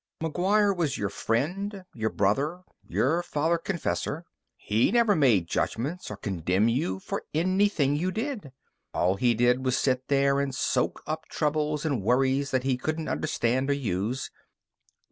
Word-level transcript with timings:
"McGuire 0.19 0.75
was 0.75 0.97
your 0.97 1.09
friend, 1.09 1.83
your 1.93 2.09
brother, 2.09 2.63
your 2.87 3.21
Father 3.21 3.59
Confessor. 3.59 4.25
He 4.57 4.91
never 4.91 5.15
made 5.15 5.45
judgments 5.47 6.09
or 6.09 6.17
condemned 6.17 6.71
you 6.71 6.97
for 6.99 7.25
anything 7.35 7.95
you 7.95 8.11
did. 8.11 8.51
All 8.95 9.13
he 9.17 9.35
did 9.35 9.63
was 9.63 9.77
sit 9.77 10.07
there 10.07 10.39
and 10.39 10.55
soak 10.55 11.03
up 11.05 11.27
troubles 11.27 11.85
and 11.85 12.01
worries 12.01 12.49
that 12.49 12.63
he 12.63 12.77
couldn't 12.77 13.09
understand 13.09 13.69
or 13.69 13.73
use. 13.73 14.31